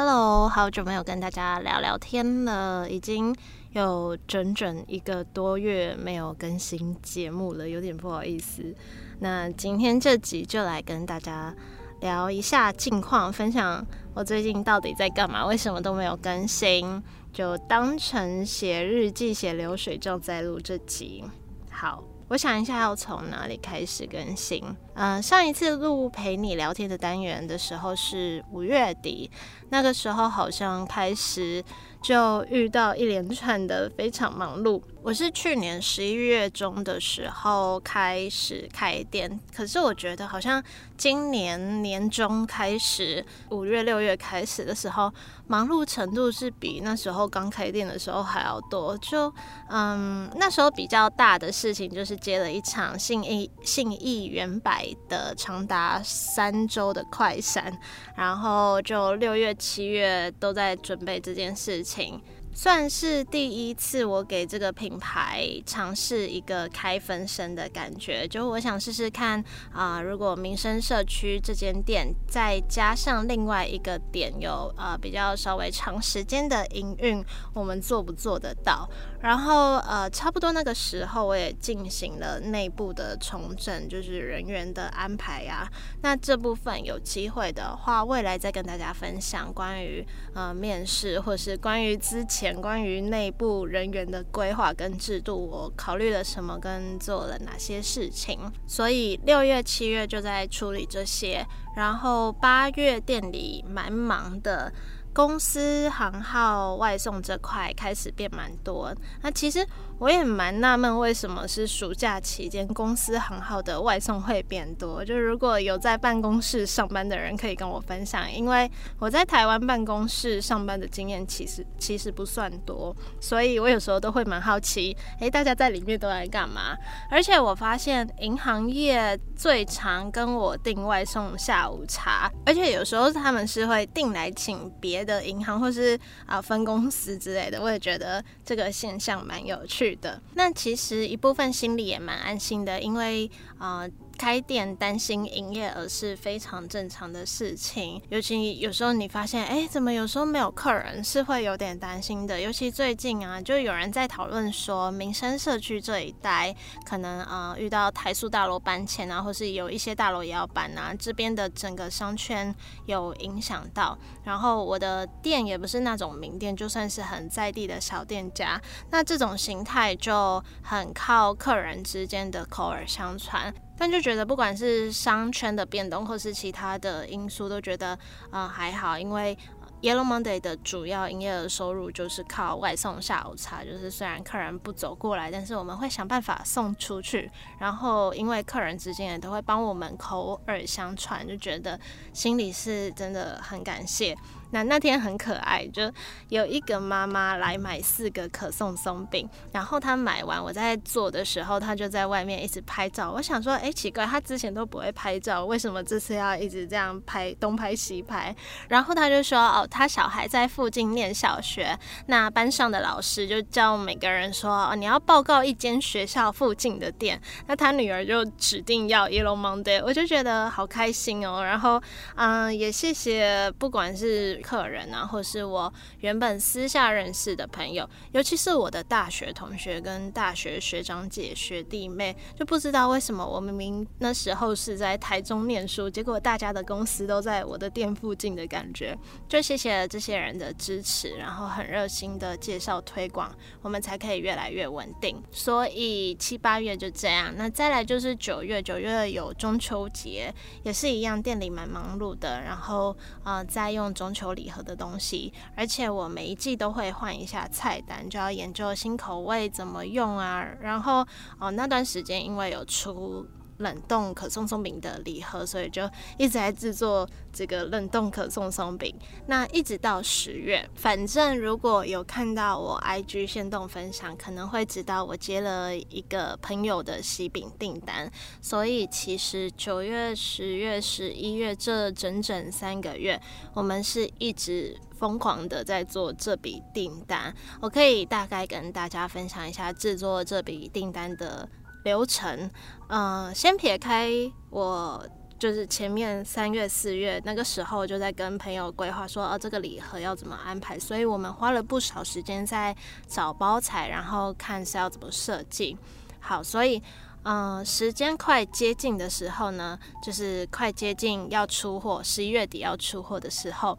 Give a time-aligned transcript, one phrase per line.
[0.00, 3.34] Hello，好久没有跟大家聊聊天了，已经
[3.72, 8.72] 有整整一个多月没有更新节目了，有点不好意思。
[9.18, 11.52] 那今天这集就来跟大家
[12.00, 13.84] 聊一下近况，分享
[14.14, 17.02] 我最近到底在干嘛，为什么都没有更新，
[17.32, 21.24] 就当成写日记、写流水账在录这集。
[21.72, 22.04] 好。
[22.28, 24.62] 我想一下要从哪里开始更新。
[24.94, 29.30] 嗯、上一次录陪你聊天的单元的时候是五月底，
[29.70, 31.62] 那个时候好像开始
[32.02, 34.82] 就遇到一连串的非常忙碌。
[35.00, 40.60] 我是去年十一月中的时候开始开店，可是我觉得好像
[40.96, 45.10] 今年年中开始，五月六月开始的时候，
[45.46, 48.98] 忙碌程度是比那时候刚开店的时候还要多。
[48.98, 49.32] 就
[49.68, 57.72] 嗯，那时候比较大的事情就是接了一场信义信义远百的长达三周的快闪，
[58.16, 62.20] 然后就六月七月都在准备这件事情。
[62.54, 77.24] 算是第一次，我给这个品牌尝试一个开分身的感觉，就我想试试看啊、如果民生社区这间店再加上另外一个点有呃比较稍微长时间的营运，
[77.54, 78.88] 我们做不做得到？
[79.20, 85.68] 然后呃，差不多那个时候我也进行了内部的重整，就是人员的安排呀、
[86.02, 98.38] 那这部分有机会的话，未来再跟大家分享关于呃面试，或是关于之前关于内部人员的规划跟制度，我考虑了什么跟做了哪些事情。
[98.66, 104.72] 所以六月、七月就在处理这些，然后八月店里蛮忙的。
[105.18, 109.66] 公司行号外送这块开始变蛮多，那其实
[109.98, 115.04] 我也蛮纳闷，为什么是暑假期间公司行号的外送会变多？
[115.04, 118.70] 就如果有在办公室上班的人可以跟我分享，因为
[119.00, 126.76] 我在台湾办公室上班的经验其实其实不算多，所以我有时候都会蛮好奇，诶，大家在里面都在干嘛？
[127.10, 140.20] 而且我发现银行业最常跟我订外送下午茶，而且有时候他们是会订来请别的银行或是啊分公司之类的，我也觉得这个现象蛮有趣的。
[140.34, 143.30] 那其实一部分心里也蛮安心的，因为。
[143.58, 152.40] 呃开店担心营业额是非常正常的事情，尤其有时候你发现，哎，怎么有时候没有客人，是会有点担心的。
[152.40, 156.54] 尤其最近啊，就有人在讨论说，民生社区这一带
[156.84, 162.52] 可能呃遇到台塑大楼搬迁啊，或是有一些大楼也要搬啊，这边的整个商圈
[162.86, 163.96] 有影响到。
[164.24, 173.47] 然后我的店也不是那种名店，就算是很在地的小店家，那这种形态就很靠客人之间的口耳相传。
[173.78, 177.96] 但就觉得，不管是商圈的变动，或是其他的因素，都觉得，
[178.32, 179.38] 嗯，还好，因为
[179.80, 187.30] Yellow Monday 的主要营业额收入就是靠外送下午茶，就是虽然客人不走过来，但是我们会想办法送出去，
[187.60, 191.78] 然后因为客人之间也都会帮我们口耳相传，就觉得
[192.12, 194.16] 心里是真的很感谢。
[194.50, 195.90] 那那天很可爱，就
[196.28, 203.10] 有一个妈妈来买四个可颂松饼，然后她买完，我在做的时候，她就在外面一直拍照。
[203.10, 208.34] 我想说，哎，奇怪，她之前都不会拍照，为什么这次要一直这样拍，东拍西拍？
[208.68, 217.20] 然后她就说，哦，她小孩在附近念小学，那班上的老师就叫每个人说，哦，你要报告一间学校附近的店。
[217.46, 221.44] 那她女儿就指定要 Yellow Monday，我就觉得好开心哦。
[221.44, 221.80] 然后，
[222.16, 238.96] 嗯，也谢谢，不管是客人啊，或是我原本私下认识的朋友，尤其是我的大学同学跟大学学长姐、学弟妹，就不知道为什么我明明那时候是在台中念书，结果大家的公司都在我的店附近的感觉。
[239.28, 245.22] 就谢谢这些人的支持，然后很热心的介绍推广，我们才可以越来越稳定。
[245.30, 250.32] 所以七八月就这样，那再来就是九月，九月有中秋节，
[250.62, 254.27] 也是一样，店里蛮忙碌的，然后呃，再用中秋。
[254.34, 260.46] 礼盒的东西，而且我每一季都会换一下菜单，就要研究新口味怎么用啊。
[260.60, 261.06] 然后
[261.38, 263.26] 哦，那段时间因为有出。
[263.58, 268.94] 冷冻可颂松饼的礼盒，所以就一直在制作这个冷冻可颂松饼。
[269.26, 278.10] 那一直到十月，反正如果有看到我 IG 限动分享，可能会知道我接了一个朋友的喜饼订单。
[278.40, 283.20] 所以其实九月、十月、十一月这整整三个月，
[283.54, 287.34] 我们是一直疯狂的在做这笔订单。
[287.60, 291.48] 我可以大概跟大家分享一下制作这笔订单的。
[291.84, 292.50] 流程，
[292.88, 294.10] 呃，先撇开
[294.50, 295.02] 我，
[295.38, 302.76] 就是前面三月、四月那个时候就在跟朋友规划说，哦，这个礼盒要怎么安排，所以我们花了不少时间在
[303.06, 305.76] 找包材，然后看是要怎么设计。
[306.20, 306.82] 好，所以，
[307.22, 313.78] 呃，时间快接近的时候呢，就是快接近要出货，十一月底要出货的时候。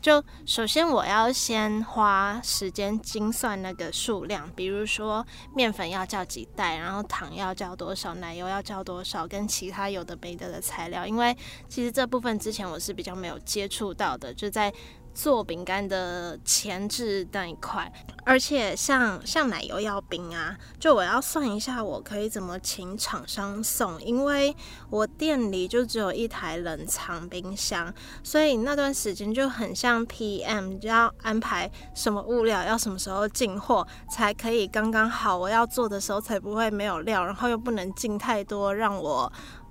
[0.00, 5.24] 就首先我要先花时间精算那个数量，比如说
[5.54, 11.36] 面粉要叫几袋，然后糖要叫多少，奶油要叫多少，跟其他有的没的的材料，因为
[11.68, 14.72] 其实这部分之前我是比较没有接触到的，就在。
[15.12, 17.92] 做饼干的前置那一块，
[18.24, 24.54] 而且像像奶油要冰啊，就我要算一下，我可以怎么请厂商送，因为
[24.88, 27.92] 我店里就只有一台冷藏冰箱，
[28.22, 39.30] 所以那段时间就很像 PM，就要安排什么物料要什么时候进货，才可以刚刚好，我要做的时候才不会没有料，然后又不能进太多，让我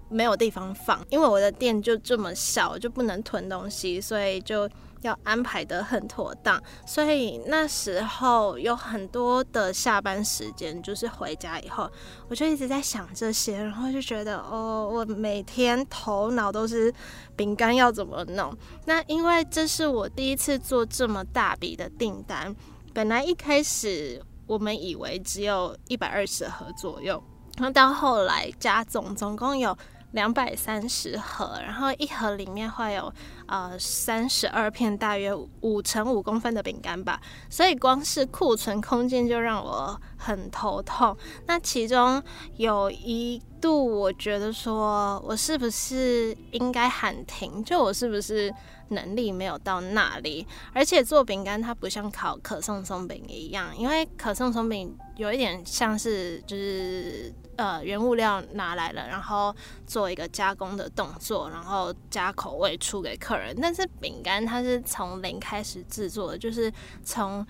[0.09, 4.69] 没有地方放，因为我的店就这么小，就不能囤东西，所以就。
[5.01, 11.89] 要安排得很妥当，所以那时候有很多的下班时间，就是回家以后，
[12.27, 16.93] 我就一直在想这些，然后就觉得哦，我每天头脑都是
[17.35, 18.55] 饼干要怎么弄。
[18.85, 22.53] 那因为这是我第一次做这么大笔的订单，
[22.93, 27.23] 本来一开始我们以为只有一百二十盒左右，
[27.57, 29.77] 然后到后来加总，总共有。
[30.11, 33.13] 两百三十盒，然后一盒里面会有
[33.45, 41.15] 呃三十二片，大约五乘五公分的饼干吧，所以光是库存空间就让我很头痛。
[41.45, 42.21] 那其中
[42.57, 47.63] 有一度，我觉得说我是不是应该喊停？
[47.63, 48.51] 就我是不是
[48.87, 50.47] 能力没有到那里？
[50.73, 57.31] 而且做饼干它不像烤可颂松饼一样，因为可颂松饼有一点像是就是。
[57.59, 59.53] 呃，原物料拿来了，然后
[59.85, 63.53] 做一个加工的动作，然后加口味出给客人。
[63.61, 66.71] 但是饼干它是从零开始制作的，就是
[67.03, 67.45] 从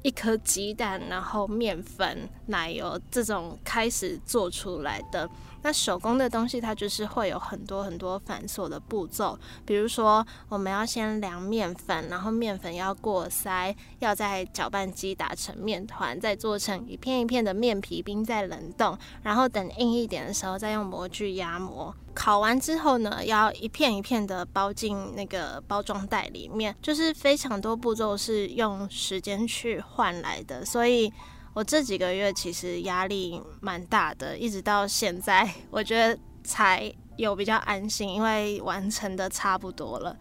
[0.00, 5.28] 一颗鸡蛋，然后面粉、奶油这种开始做出来的。
[5.62, 21.94] 那手工的东西，它就是会有很多很多繁琐的步骤，比如说我们要先量面粉，然后面粉要过筛，要在搅拌机打成面团，再做成一片一片的面皮，冰在冷冻，然后等硬一点的时候，再用模具压模。
[22.14, 31.12] 烤完之后呢，要一片一片的包进那个包装袋里面，就是非常多步骤是用时间去换来的，所以。
[31.54, 40.16] 我这几个月其实压力蛮大的，一直到现在，我觉得才有比较安心，因为完成的差不多了。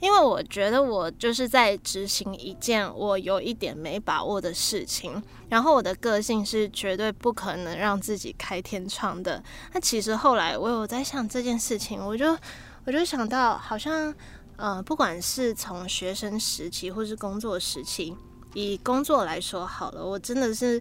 [0.00, 9.42] 因为我觉得我就是在执行一件我有一点没把握的事情，然后我的个性是绝对不可能让自己开天窗的。
[9.72, 12.36] 那其实后来我有在想这件事情，我就
[12.84, 14.12] 我就想到，好像
[14.56, 18.14] 呃，不管是从学生时期或是工作时期。
[18.54, 20.80] 以工作来说好了，我真的是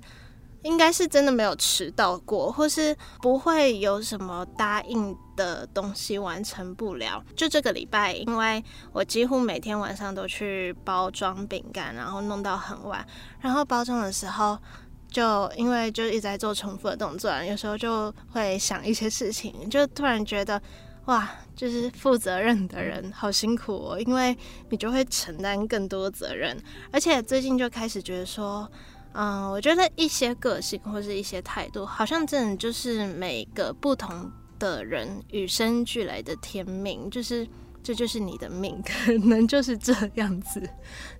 [0.61, 7.21] 应该是真的没有迟到过，或是不会有什么答应的东西完成不了。
[7.35, 13.05] 就这个礼拜，因为我几乎每天晚上都去包装饼干，然后弄到很晚，
[13.41, 14.57] 然后包装的时候
[15.11, 20.61] 就因为就一直在做重复的动作，有时候就会想一些事情，就突然觉得。
[21.05, 24.35] 哇，就是负责任的人好辛苦哦，因为
[24.69, 26.57] 你就会承担更多责任，
[26.91, 28.69] 而且最近就开始觉得说，
[29.11, 37.45] 嗯，我觉得一些个性或是一些态度，好像真的就是每个不同的人与生俱来的天命，就是
[37.83, 40.61] 这就是你的命， 可能就是这样子。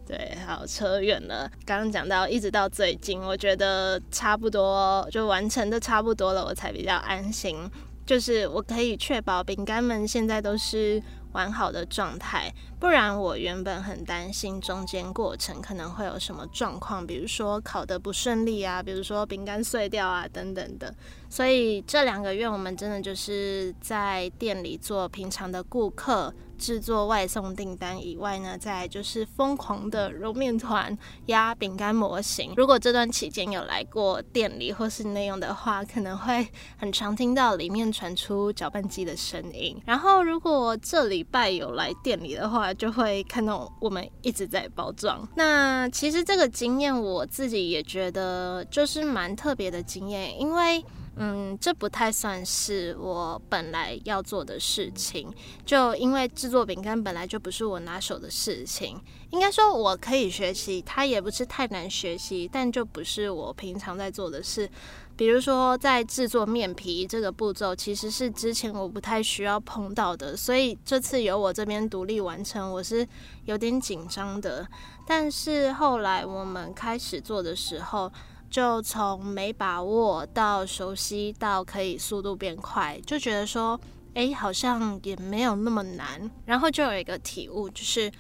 [0.08, 7.70] 对，好，扯远了，刚刚讲到一直到最近，我觉得差不多就完成的差不多了，我才比较安心。
[8.06, 20.94] 就是我可以确保饼干们现在都是完好的状态，不然我原本很担心中间过程可能会有什么状况，比如说烤得不顺利啊，比如说饼干碎掉啊等等的。
[21.30, 26.32] 所以这两个月我们真的就是在店里做平常的顾客
[26.64, 32.54] 制作外送订单以外呢，再就是疯狂的揉面团、压饼干模型。
[32.56, 39.78] 如果这段期间有来过店里或是内用的话，可能会很常听到里面传出搅拌机的声音。
[39.86, 45.28] 然后如果这礼拜有来店里的话，就会看到我们一直在包装。
[45.36, 50.82] 那其实这个经验我自己也觉得就是蛮特别的经验，因为。
[51.16, 55.32] 嗯，这不太算是我本来要做的事情，
[55.66, 59.00] 就因为制作饼干本来就不是我拿手的事情。
[59.30, 64.70] 应该说我可以学习，它也不是太难学习，但就不是我平常在做的事。
[65.16, 73.08] 比如说在制作面皮这个步骤，其实是之前我不太需要碰到的，所以这次由我这边独立完成，我是
[73.46, 74.68] 有点紧张的。
[75.06, 78.12] 但是后来我们开始做的时候，
[78.54, 83.82] 就从没把握到熟悉到可以速度变快，就觉得说，
[84.14, 86.30] 哎，好像也没有那么难。
[86.46, 88.12] 然后就有一个体悟，就是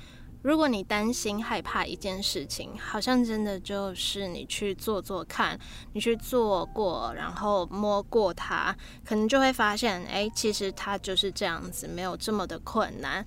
[0.42, 5.56] 如果你担心害怕一件事情，好像真的就是你去做做看，
[5.92, 8.76] 你去做过，然后摸过它，
[9.06, 13.24] 可能就会发现，哎，其实它就是这样子，没有这么的困难。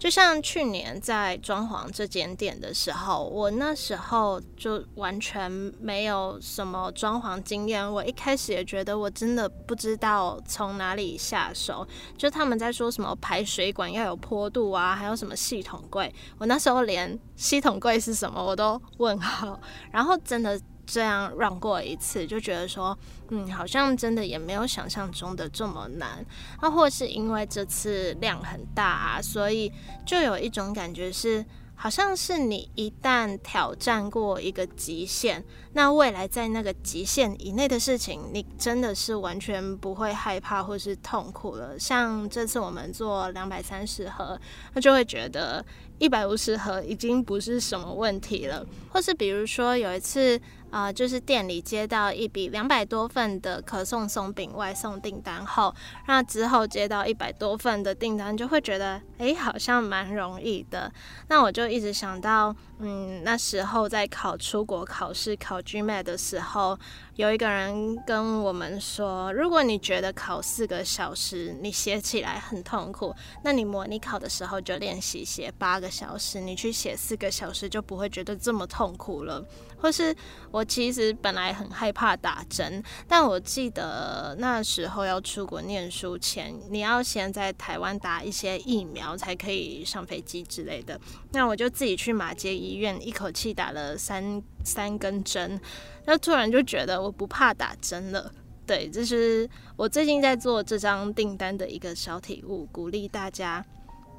[0.00, 7.86] 就像去年在装潢这间店的时候，我那时候就完全没有什么装潢经验。
[7.92, 11.86] 我一开始也觉得我真的不知道从哪里下手。
[12.16, 19.60] 就他们在说什么排水管要有坡度啊，还有什么系统柜，我那时候连系统柜是什么我都问号。
[19.92, 20.58] 然后真的。
[20.90, 22.96] 这样让过一次，就觉得说，
[23.28, 26.24] 嗯，好像真的也没有想象中的这么难。
[26.60, 29.72] 那、或是因为这次量很大啊，所以
[30.04, 31.44] 就有一种感觉是，
[31.76, 35.42] 好像是你一旦挑战过一个极限，
[35.72, 41.78] 那未来在那个极限以内的事情，你真的是完全不会害怕或是痛苦了。
[41.78, 44.38] 像这次我们做两百三十盒，
[44.74, 45.64] 那就会觉得
[46.00, 48.66] 一百五十盒已经不是什么问题了。
[48.92, 50.40] 或是比如说有一次。
[50.70, 55.74] 啊、呃，就是店里接到一笔两百多份的可颂松饼外送订单后，
[56.06, 60.92] 那之后接到一百多份的订单，就会觉得，哎，好像蛮容易的。
[61.26, 66.78] 那我就一直想到，嗯，那时候在考出国考试考 GMAT 的时候，
[67.16, 79.44] 有一个人跟我们说，如果你觉得考四个小时你写起来很痛苦，那你模拟考的时候就练习写八个小时，你去写四个小时就不会觉得这么痛苦了。
[79.78, 80.14] 或是
[80.50, 91.00] 我其实本来很害怕打针，但我记得那时候要出国念书前，你要先在台湾打一些疫苗才可以上飞机之类的。
[91.32, 95.58] 那我就自己去马街医院，一口气打了三三根针，
[96.04, 98.30] 那突然就觉得我不怕打针了。
[98.66, 103.64] 对，这是我最近在做这张订单的一个小体悟，鼓励大家。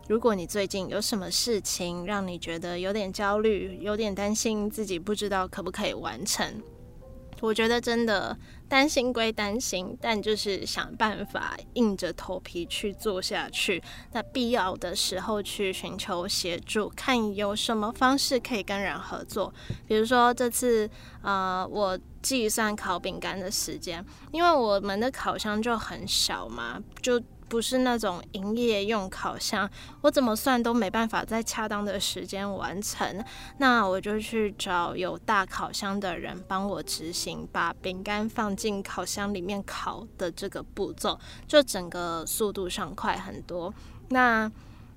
[0.08, 6.62] 如果你最近有什么事情让你觉得有点焦虑、有点担心自己不知道可不可以完成，
[7.40, 13.82] 我觉得真的担心归担心，但就是想办法硬着头皮去做下去。
[14.12, 19.54] 那必要的时候去寻求协助，看有什么方式可以跟人合作。
[19.88, 20.90] 比如说这次，
[21.22, 27.22] 呃，我计算烤饼干的时间，因为我们的烤箱就很小嘛，就。
[27.52, 29.70] 不是那种营业用烤箱，
[30.04, 33.22] 我怎么算都没办法在恰当的时间完成。
[33.58, 43.74] 那我就去找有大烤箱的人帮我执行，把饼干放进烤箱里面烤的这个步骤，就整个速度上快很多。
[44.08, 44.50] 那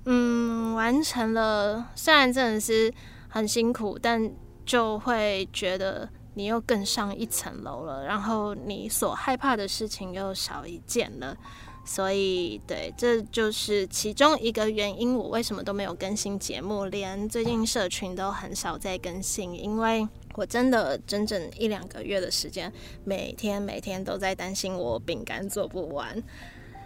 [0.05, 2.95] 嗯，完成了，虽然真的是
[3.29, 4.31] 很辛苦，但
[4.65, 11.37] 就会觉得你又更上一层楼了，然后你所害怕的事情又少一件了。
[11.85, 15.15] 所以，对，这就是其中一个原因。
[15.15, 22.73] 我为什么都没有更新节目，连最近社群都很少在更新，因为我真的整整一两个月的时间，
[23.05, 26.23] 每天每天都在担心我饼干做不完。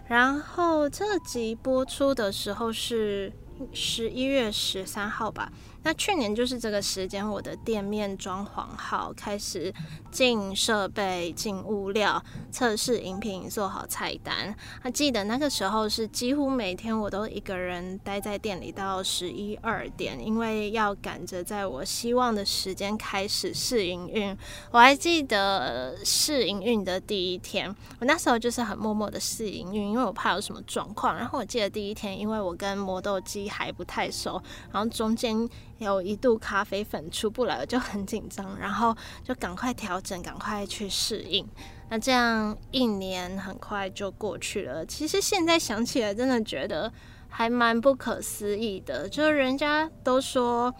[0.08, 3.32] 然后这集播出的时候是
[3.72, 5.52] 十一月十三号吧。
[5.84, 9.72] 那去年就是这个时间，我的店面装潢好，开始
[10.10, 14.54] 进设备、进物料、测试饮品、做好菜单。
[14.82, 24.36] 还记得那个时候是几乎每天我都一个人待在店里到十一二点，因为要赶着在我希望的时间开始试营运。
[24.70, 31.16] 我还记得试营运的第一天，我那时候就是很默默的试营运，因为我怕有什么状况。
[31.16, 35.48] 然后我记得第一天，因为我跟磨豆机还不太熟，然后中间。
[35.78, 41.46] 有一度咖啡粉出不来，我就很紧张，然后就赶快调整，赶快去适应。
[41.88, 44.84] 那这样一年很快就过去了。
[44.84, 46.92] 其实现在想起来，真的觉得
[47.28, 49.08] 还蛮不可思议的。
[49.08, 50.74] 就是人家都说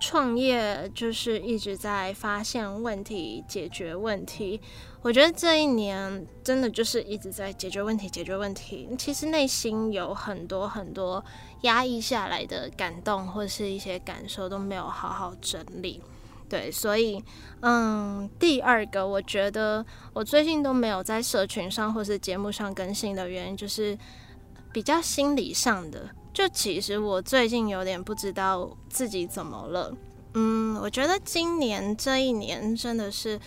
[0.00, 4.60] 创业就是一直在发现问题、解决问题。
[5.02, 8.88] 我觉得这一年真的就是一直在解决问题、解决问题。
[8.98, 11.24] 其实内心有很多很多
[11.62, 16.02] 压抑下来的感动，或是一些感受都没有好好整理。
[16.48, 17.22] 对，所以，
[17.60, 23.96] 嗯，第二个，我觉得我最近都没有在社群上或是节目上更新的原因，就是
[24.72, 26.10] 比较心理上的。
[26.32, 29.94] 就其实我最近有点不知道自己怎么了。
[30.34, 33.38] 嗯，我觉得今年这一年真的是。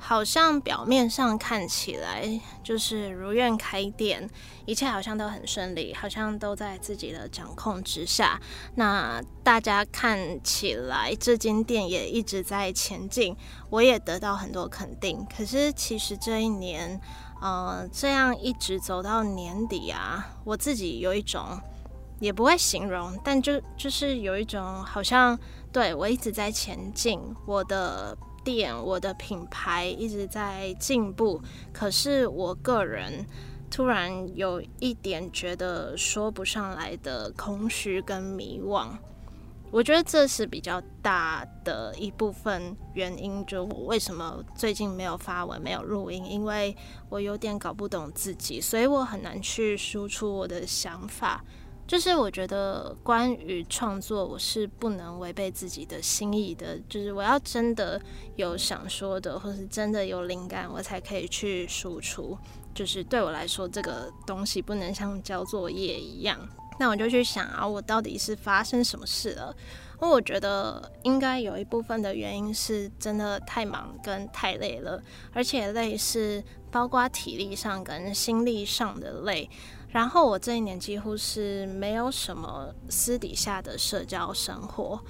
[0.00, 4.30] 好像表面上看起来就是如愿开店，
[4.64, 8.40] 一切好像都很顺利，好像都在自己的掌控之下。
[8.76, 13.36] 那大家看起来这间店也一直在前进，
[13.70, 15.26] 我也得到很多肯定。
[15.36, 17.00] 可是其实这一年，
[17.40, 21.60] 呃，这样一直走到年底啊，我自己有一种
[22.20, 25.38] 也不会形容，但就就是有一种好像
[25.72, 28.16] 对我一直在前进，我的。
[28.44, 31.38] 店，我的品牌一直在进步，
[31.70, 33.26] 可是我个人
[33.70, 38.88] 突然有一点觉得说不上来的空虚跟迷惘。
[39.70, 46.74] 我觉得这是比较大的一部分原因，就我为什么最近没有发文、没有录音，因为
[47.10, 51.44] 我有点搞不懂自己，所以我很难去输出我的想法。
[51.88, 56.78] 就是我觉得关于创作，我是不能违背自己的心意的。
[56.86, 57.98] 就是我要真的
[58.36, 62.36] 有想说的，或是真的有灵感，我才可以去输出。
[62.74, 66.38] 就是对我来说，这个东西不能像交作业一样。
[66.78, 69.56] 那我就去想啊，我到底是发生什么事了？
[70.02, 75.02] 因为我觉得应该有一部分的原因是真的太忙跟太累了，
[75.32, 79.48] 而且累是包括体力上跟心力上的累。
[79.88, 85.00] 然后我这一年几乎是没有什么私底下的社交生活，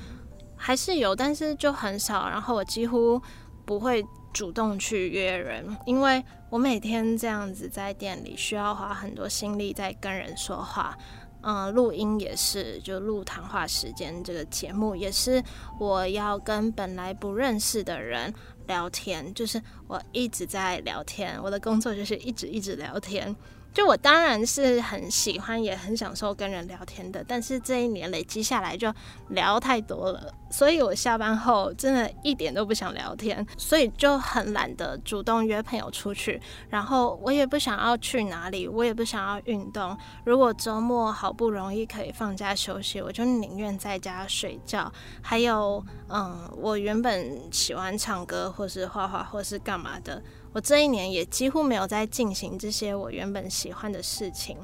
[0.57, 2.29] 还是有，但是就很少。
[2.29, 3.21] 然后我几乎
[3.65, 10.97] 不会主动去约人，因为我每天这样子在店里需要花很多心力在跟人说话。
[11.41, 15.43] 嗯，录音也是，就录谈话时间这个节目也是，
[15.79, 18.35] 我要跟本来不认识的人
[18.67, 23.35] 聊天，就是我一直在聊天，我的工作就是一直一直聊天。
[23.79, 28.93] 就我当然是很喜欢，也很享受跟人聊天的，但是这一年累积下来就
[29.29, 39.97] 聊太多了，所以我下班后真的一点都不想聊天，所以就很懒得主动约朋友出去，然后我也不想要去哪里，我也不想要运动。
[40.25, 44.93] 如果周末好不容易可以放假休息，我就宁愿在家睡觉。
[45.23, 50.21] 还有，嗯，我原本喜欢唱歌，或是画画，或是干嘛的。
[50.53, 54.57] 我这一年也几乎没有在进行这些我原本喜欢的事情，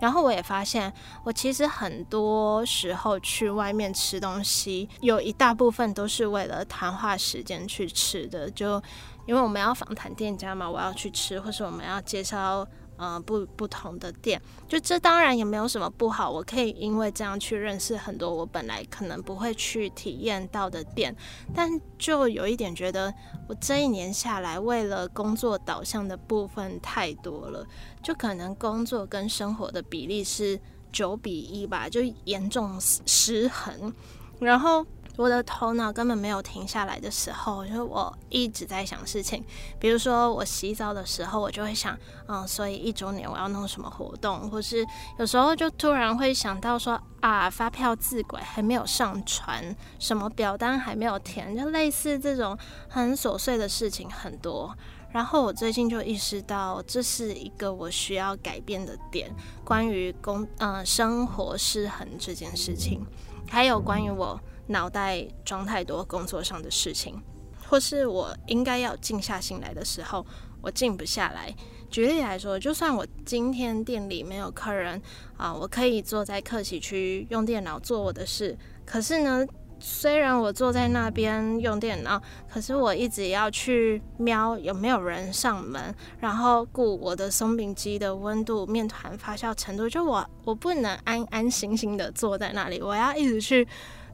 [0.00, 0.92] 然后我也发现，
[1.24, 8.82] 我其实很多时候去外面吃东西，有一大部分都是为了谈话时间去吃的，就
[9.26, 12.66] 因为我们要访谈店家嘛，我要去吃，或是我们要介绍。
[13.02, 16.30] 呃，不不同的店，就这当然也没有什么不好。
[16.30, 21.12] 我可以因为这样去认识很多我本来可能不会去体验到的店，
[21.52, 23.12] 但就有一点觉得，
[23.48, 27.66] 我这一年下来，为了工作导向的部分太多了，
[28.00, 30.60] 就可能工作跟生活的比例是
[30.92, 33.92] 九比一吧，就严重失衡，
[34.38, 34.86] 然后。
[35.16, 39.44] 我的头脑根本没有停下来的时候，就是我一直在想事情。
[39.78, 41.96] 比如说，我洗澡的时候，我就会想，
[42.26, 44.86] 嗯，所以一周年我要弄什么活动，或是
[45.18, 52.56] 有时候就突然会想到说，啊，发票自轨还没有上传，什么表单还没有填，就类似这种
[52.88, 54.74] 很琐碎的事情很多。
[55.10, 59.30] 然后我最近就意识到，这是一个我需要改变的点，
[59.62, 63.04] 关于工，嗯，生活失衡这件事情，
[63.46, 64.40] 还有关于我。
[64.72, 67.22] 脑袋装太多工作上的事情，
[67.68, 70.26] 或是我应该要静下心来的时候，
[70.60, 71.54] 我静不下来。
[71.90, 75.00] 举例来说，就算我今天店里没有客人
[75.36, 78.56] 啊，我可以坐在客席区用电脑做我的事。
[78.86, 79.46] 可是呢，
[79.78, 82.18] 虽然我坐在那边用电脑，
[82.50, 89.86] 可是我一直要去瞄有没有人上门，然后顾我的松饼机的温度、面团发酵程度。
[89.86, 93.68] 就我，我不能安安心心的坐在那里，我要一直去。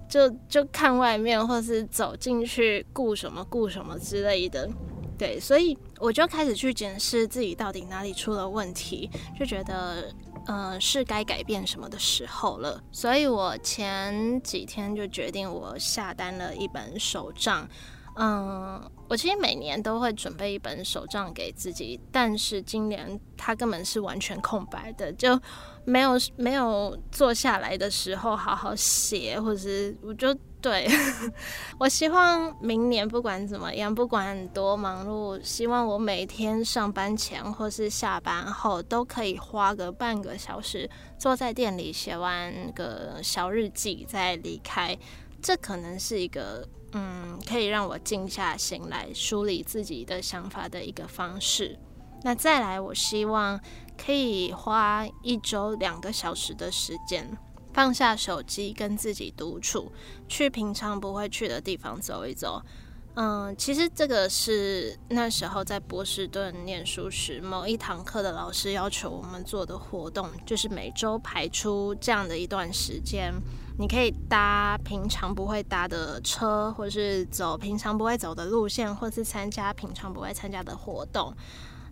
[0.08, 4.68] 就就看外面，或是走进去顾什么顾什么之类的，
[5.18, 10.12] 对，所以我就开始去检视自己到底哪里出了问题，就觉得，
[10.46, 12.82] 呃，是该改变什么的时候了。
[12.90, 17.68] 所以我前几天就决定，我下单了一本手账。
[18.20, 25.40] 嗯，我其实每年都会准备一本手账给自己，但是今年它根本是完全空白的，就
[25.88, 30.86] 没有没有坐下来的时候好好写，或者是我就对
[31.80, 44.96] 我希望明年不管怎么样，不管多忙碌，希望我每天上班前或是下班后都可以花个半个小时坐在店里写完个小日记再离开，
[45.40, 46.68] 这可能是一个。
[46.92, 51.78] 嗯，可以让我静下心来梳理自己的想法的一个方式。
[52.22, 53.60] 那再来，我希望
[54.02, 57.36] 可以花一周两个小时的时间，
[57.74, 59.92] 放下手机，跟自己独处，
[60.28, 62.62] 去平常不会去的地方走一走。
[63.20, 73.34] 嗯，其实这个是那时候在波士顿念书时，某一堂课的老师要求我们做的活动，就是每周排出这样的一段时间。
[73.80, 81.34] 你可以搭平常不会搭的车，或是走平常不会走的路线，或是参加平常不会参加的活动。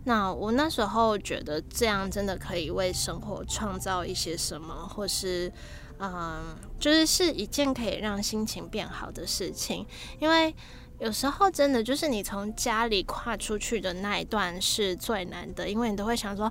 [0.06, 5.52] 那我那时候觉得这样真的可以为生活创造一些什么，或是
[5.98, 9.84] 嗯，就是是一件可以让心情变好的事情。
[10.18, 10.54] 因为
[10.98, 16.50] 有时候真的就是你从家里跨出去的那一段是最难的，因为你都会想说。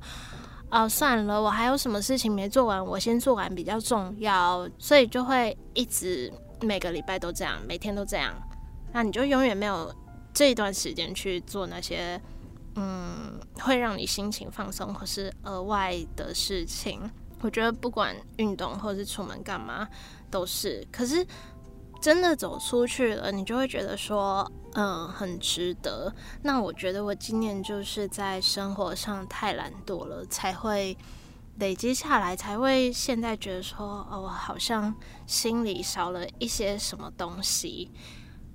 [0.71, 8.33] 哦，算了，我还有什么事情没做完，我先做完比较重要，所以就会一直每个礼拜都这样，每天都这样，
[8.91, 9.93] 那你就永远没有
[10.33, 12.19] 这一段时间去做那些
[12.75, 17.09] 嗯会让你心情放松或是额外的事情。
[17.41, 19.87] 我觉得不管运动或是出门干嘛
[20.29, 21.25] 都是，可是。
[22.01, 26.13] 真的走出去了，你就会觉得说，嗯，很值得。
[26.43, 30.95] 那我觉得我今年就是在生活上太懒惰了，才会
[31.57, 34.93] 累积下来，才会现在觉得说，哦，好像
[35.25, 37.89] 心里少了一些什么东西。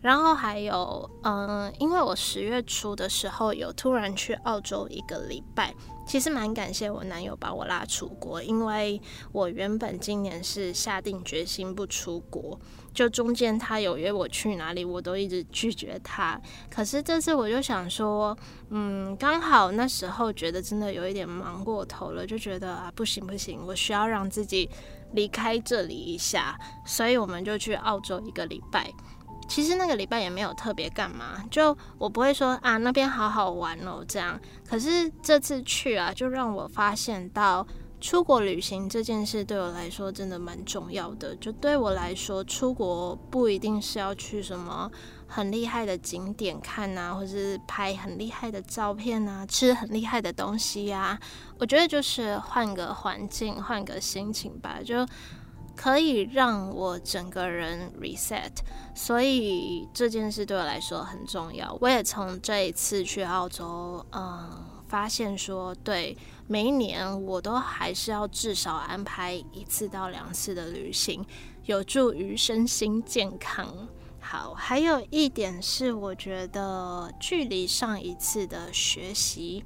[0.01, 5.75] 然后还有，嗯，因为我十月初的时候有突然去澳洲一个礼拜，
[6.07, 12.59] 其实蛮感谢我男友把我拉出国，因为我原本今年是下定决心不出国，
[12.95, 16.41] 就中间他有约我去哪里，我都一直拒绝他。
[16.71, 18.35] 可是这次我就想说，
[18.71, 24.71] 嗯，刚好那时候觉得真的有一点忙过头了，就觉得啊，不行不行，我需要让自己
[25.13, 28.91] 离开这里一下，所以我们就去澳洲一个礼拜。
[29.51, 34.41] 其实那个礼拜也没有特别干嘛，就我不会说啊那边好好玩哦这样。
[34.65, 37.67] 可是这次去啊，就让我发现到
[38.01, 41.35] 出国旅行这件事对我来说真的蛮重要的。
[41.37, 44.89] 就对我来说，出国不一定是要去什么
[45.27, 51.19] 很厉害的景点看啊，或是拍很厉害的照片啊，吃很厉害的东西呀。
[51.59, 55.05] 我觉得就是换个环境，换个心情吧，就。
[55.77, 58.51] 可以让我整个人 reset，
[58.95, 61.77] 所以这件事对我来说很重要。
[61.81, 64.51] 我也从这一次去澳洲，嗯，
[64.89, 71.25] 发现说，对，每一年我都还是要至少安排一次到两次的旅行，
[71.65, 73.89] 有助于身心健康。
[74.21, 79.65] 好，还有一点是，我觉得距离上一次的学习。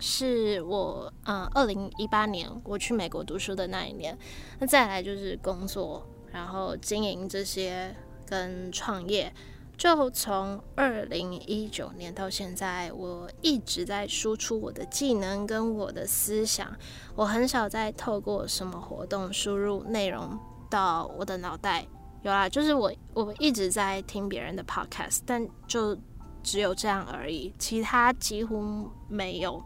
[0.00, 4.18] 是我，嗯，二零一八年我去美国读书的那一年，
[4.58, 7.94] 那再来就是工作，然后经营这些
[8.26, 9.32] 跟创业，
[9.76, 16.74] 就从二零一九年到现在，我一直在输出我的技能跟我的思想，
[17.14, 20.38] 我很少再透过什么活动输入内容
[20.70, 21.86] 到我的脑袋，
[22.22, 25.94] 有啦，就是我我一直在听别人的 podcast，但就
[26.42, 29.62] 只有这样而已，其他几乎没有。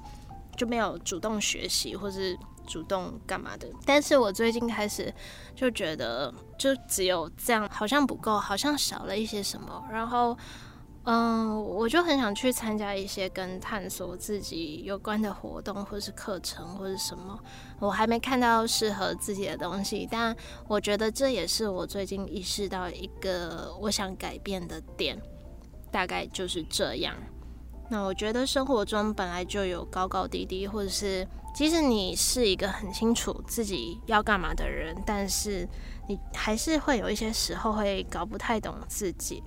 [0.57, 5.13] 就没有主动学习或是主动干嘛的，但是我最近开始
[5.55, 9.85] 就觉得，就只有这样好像不够，好像少了一些什么。
[9.91, 10.37] 然后，
[11.05, 17.39] 嗯，我就很想去参加一些跟探索自己有关的活动，或是课程，或是什么。
[17.79, 20.35] 我还没看到适合自己的东西，但
[20.67, 25.21] 我觉得这也是我最近意识到一个我想改变的点，
[25.91, 27.15] 大概就是这样。
[27.95, 35.65] 那我觉得生活中本来就有高高低低，或者是即使你是一个很清楚自己要干嘛的人，但是
[36.09, 39.41] 你还是会有一些时候会搞不太懂自己。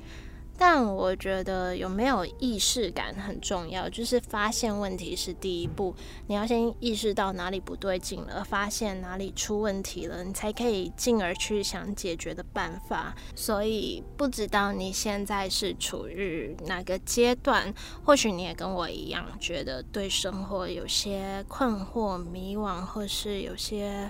[0.58, 5.94] 但我觉得有没有意识感很重要，就是发现问题是第一步，
[6.26, 13.16] 你要先意识到哪里不对劲了，发现哪里出问题了，你才可以进而去想解决的办法。
[13.36, 17.72] 所以不知道你现在是处于哪个阶段，
[18.04, 24.10] 或许你也跟我一样，觉得对生活有些困惑、迷惘，或是有些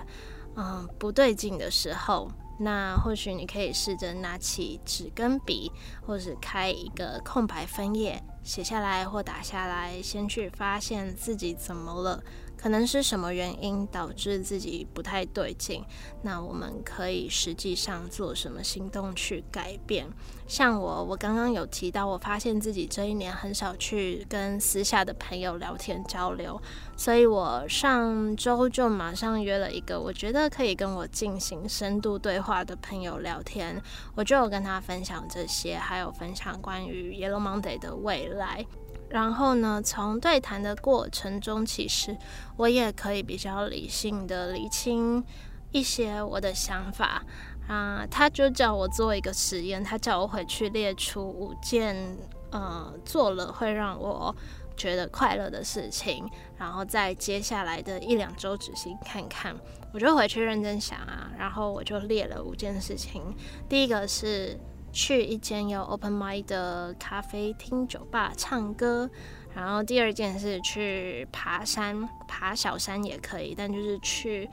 [0.56, 2.30] 嗯不对劲的时候。
[2.58, 5.70] 那或许你可以试着拿起纸跟笔，
[6.04, 12.22] 或是开一个空白分页，写下来或打下来，先去发现自己怎么了。
[12.60, 15.82] 可能是什么原因导致自己不太对劲？
[16.22, 20.06] 那我们可以实际上做什么行动去改变？
[20.46, 26.60] 像我，我刚刚有提到，我发现自己这一年很少去跟私下的朋友聊天交流，
[26.96, 33.80] 所以我上周就马上约了一个我觉得可以跟我进行深度对话的朋友聊天，
[34.14, 38.64] 我就有跟他分享这些，还有分享关于 Yellow Monday 的未来。
[39.10, 42.16] 然后呢，从对谈的过程中，其实
[42.56, 45.24] 我也可以比较理性的理清
[45.72, 47.24] 一些我的想法
[47.66, 48.06] 啊。
[48.10, 52.18] 他就叫我做一个实验，他叫我回去列出五件
[52.50, 54.34] 呃做了会让我
[54.76, 59.56] 觉得快乐的事情，然后在接下来的一两周执行看看。
[59.94, 63.34] 我就回去认真想啊，然后我就列了五件事情。
[63.68, 64.60] 第一个是。
[64.92, 69.08] 去一间有 open mic 的咖啡厅、酒吧唱歌，
[69.54, 74.48] 然后第二件事去爬山，爬小山也可以，但就是去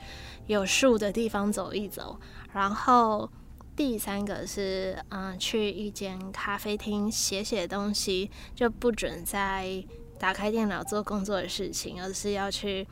[0.46, 2.18] 有树的地方走一走。
[2.52, 3.28] 然后
[3.74, 9.84] 第三个是，嗯，去一间咖啡厅写写东西，就不准再
[10.18, 12.86] 打开电脑做工作的事情，而是要去，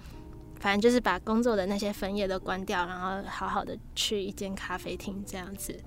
[0.61, 5.79] 反正就是把工作的那些分页都关掉，然后好好的去一间咖啡厅这样子。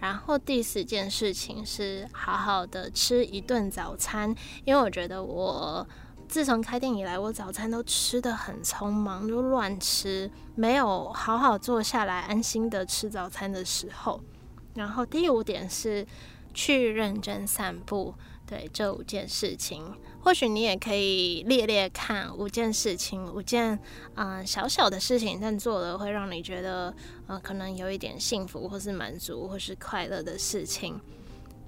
[0.00, 4.34] 然后第四件事情是好好的吃一顿早餐，
[4.64, 5.86] 因为我觉得我
[6.26, 14.20] 自从开店以来，我早餐都吃得很匆忙，就乱吃，没有好好坐下来安心的吃早餐的时候。
[14.74, 16.06] 然后第五点是
[16.54, 18.14] 去认真散步。
[18.46, 23.78] 对，这五件事情，或许你也可以列列看五件事情，五件
[24.14, 26.94] 嗯、小小的事情，但做了会让你觉得
[27.26, 31.00] 呃可能有一点幸福，或是满足，或是快乐的事情。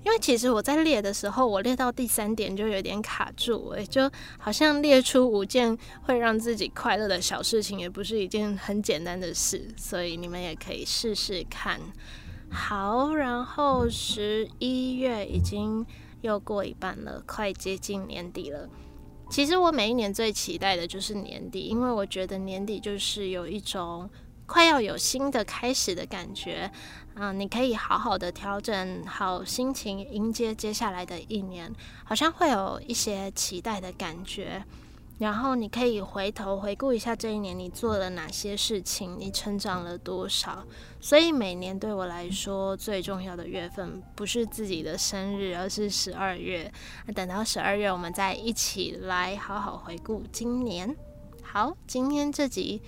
[0.04, 11.80] 因为其实我在列的时候，我列到第三点就有点卡住，诶，就好像列出五件会让自己快乐的小事情，也不是一件很简单的事，所以你们也可以试试看。
[12.50, 15.86] 好，然后十一月已经。
[16.22, 18.68] 又过一半了，快接近年底了。
[19.30, 24.08] 其实我每一年最期待的就是年底，因为我觉得年底就是有一种
[24.46, 26.70] 快要有新的开始的感觉。
[27.14, 31.70] 啊、你可以好好的调整好心情，迎接接下来的一年，
[32.04, 34.64] 好像会有一些期待的感觉。
[35.22, 40.64] 然后你可以回头回顾一下这一年你做了哪些事情，你成长了多少。
[41.00, 46.68] 所以每年对我来说最重要的月份不是自己的生日，而是十二月。
[47.06, 50.96] 那等到十二月，我们再一起来好好回顾今年。
[51.40, 52.82] 好，今天这集。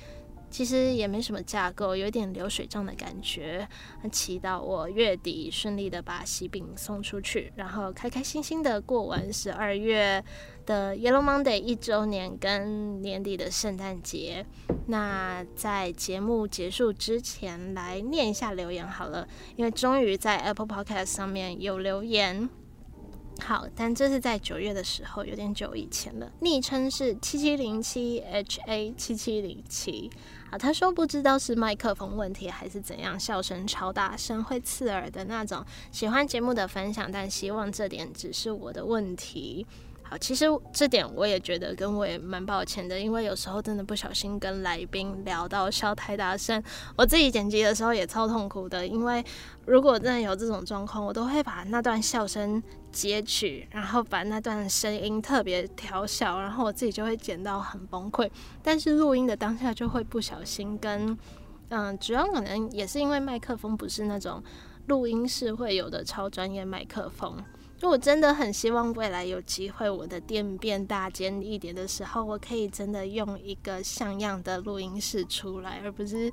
[0.54, 3.68] 其实也没什么架构，有点流水账的感觉。
[4.12, 10.24] 祈祷我月底顺利的把喜饼送出去，然后开开心心的过完十二月
[10.64, 14.46] 的 Yellow Monday 一周年跟年底的圣诞节。
[14.86, 22.48] 那在节目结束之前，来念一下留言好了，因为终于在 Apple Podcast 上面有留言。
[23.40, 26.30] 好，但这是在九月的时候，有点久以前了。
[26.40, 30.08] 昵称是七七零七 H A 七七零七。
[30.58, 35.64] 他说不知道是麦克风问题还是怎样，笑声超大声会刺耳的那种。
[35.90, 39.66] 喜欢节目的分享，但希望这点只是我的问题。
[40.06, 46.62] 好，其实这点我也觉得跟我也蛮抱歉的，因为有时候真的不小心跟来宾聊到笑太大声，
[46.94, 48.86] 我自己剪辑的时候也超痛苦的。
[48.86, 49.24] 因为
[49.64, 52.62] 如果真的有这种状况，我都会把那段笑声
[52.92, 58.30] 截取，然后把那段声音特别调小，然后我自己就会剪到很崩溃。
[58.62, 61.18] 但是录音的当下就会不小心跟，
[61.70, 64.42] 嗯，主要可能也是因为麦克风不是那种
[64.88, 67.42] 录音室会有的超专业麦克风。
[67.82, 76.32] 我真的很希望未来有机会，我的店变大间一点的时候，我可以真的用一个像样的录音室出来，而不是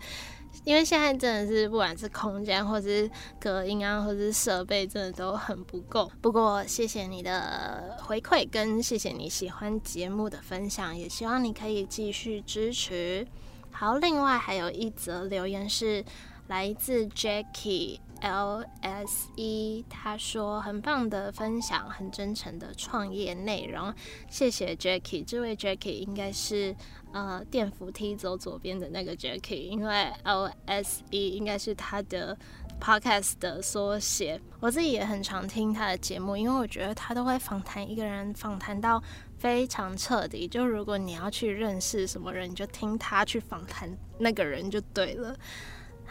[0.63, 6.10] 因为现在真的是不管是空间，或是隔音啊，或是设备，真的都很不够。
[6.21, 13.27] 不过谢谢你的回馈，跟谢谢你喜欢节目的分享，也希望你可以继续支持。
[13.71, 16.04] 好，另外还有一则留言是
[16.52, 18.02] 来自 Jackie。
[18.20, 23.92] L S E，他说很棒的分享，很真诚的创业内容，
[24.30, 25.26] 谢谢 Jackie。
[25.26, 26.76] 这位 Jackie 应该是
[27.14, 32.38] 呃电扶梯走左边的那个 Jackie，因为 L S E 应该是他的
[32.80, 34.40] Podcast 的缩写。
[34.60, 39.02] 我自己也很常听他的节目，因为我觉得他都会访谈一个人，访谈到
[39.40, 40.48] 非常彻底。
[40.48, 45.36] 就如果你要去认识什么人，你就听他去访谈那个人就对了。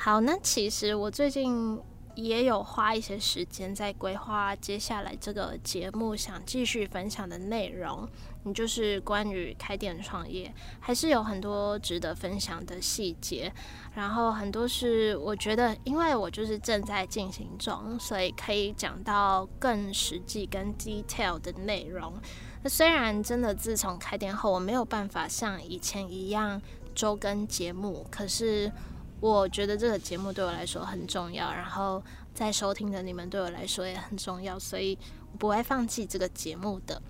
[0.03, 1.79] 好，那其实我最近
[2.15, 8.09] 也有花一些时间在规划接下来这个节目想继续分享的内容。
[8.45, 13.53] 你就是关于开店创业，还是有很多值得分享的细节，
[13.95, 22.15] 然后很多是我觉得，因为我就是正在进行中，所以可以讲到更实际、更 detail 的内容。
[22.63, 26.63] 那虽然真的自从开店后，我没有办法像以前一样
[26.95, 28.73] 周更节目，可是
[29.21, 32.03] 我觉得这个节目对我来说很重要，然后
[32.35, 34.99] 在收听的你们对我来说也很重要，所以
[35.33, 37.01] 我不会放弃这个节目的。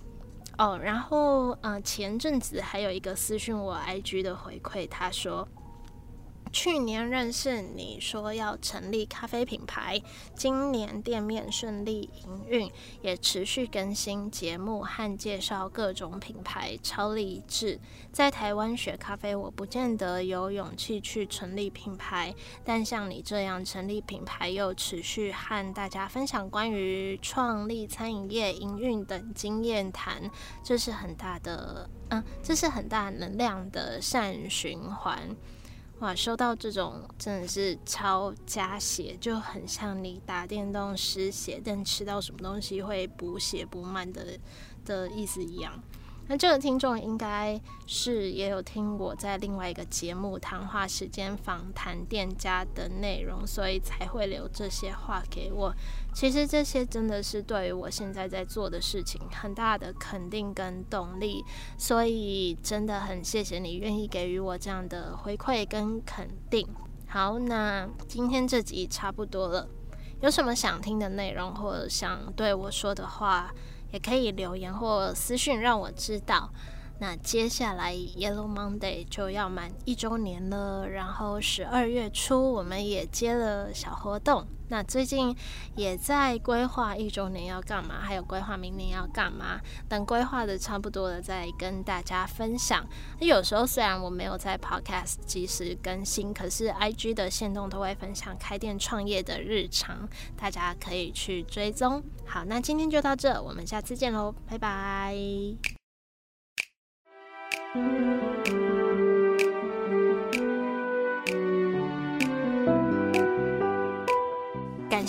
[0.58, 5.46] 哦，然后，呃，前阵子还有一个私讯我 IG 的回馈，他说。
[6.52, 10.02] 去年认识你说要成立咖啡品牌，
[10.34, 12.70] 今年店面顺利营运，
[13.02, 17.78] 也持续更新节目和介绍各种品牌，超励志。
[18.12, 22.34] 在台湾学咖啡，我不见得有勇气去成立品牌，
[22.64, 30.28] 但像你这样成立品牌又持续和大家分享关于创立餐饮业营运等经验谈，
[30.64, 35.36] 这是很大的，嗯，这是很大能量的善循环。
[36.00, 44.38] 哇，收到这种真的是超加血，就很像你打电动失血，但吃到什么东西会补血补满的
[44.86, 45.78] 的意思一样。
[46.30, 55.74] 那这个听众应该是也有听我在另外一个节目谈话时间访谈店家的内容，所以才会留这些话给我。
[56.14, 61.44] 其实这些真的是对于我现在在做的事情很大的肯定跟动力，
[61.76, 66.64] 所以真的很谢谢你愿意给予我这样的回馈跟肯定。
[67.08, 69.68] 好，那今天这集差不多了，
[70.20, 73.52] 有什么想听的内容或者想对我说的话，
[73.92, 76.50] 也可以留言或私讯让我知道。
[77.00, 84.46] 那接下来 Yellow Monday 就要满一周年了，然后十二月初我们也接了小活动。
[84.68, 85.34] 那最近
[85.74, 89.58] 也在规划一周年要干嘛，还有规划明年要干嘛。
[89.88, 92.86] 等规划的差不多了，再跟大家分享。
[93.18, 102.00] 那有时候虽然我没有在 Podcast 及时更新，可是 IG 的线动都会分享开店创业的日常，大家可以去追踪。
[102.24, 105.79] 好，那今天就到这，我们下次见喽，拜拜。
[107.72, 109.09] 感